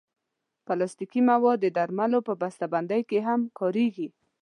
[0.65, 4.07] پلاستيکي مواد د درملو په بستهبندۍ کې هم کارېږي.